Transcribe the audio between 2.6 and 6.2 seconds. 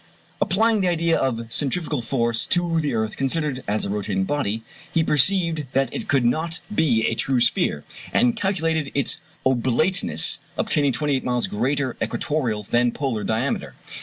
the earth considered as a rotating body, he perceived that it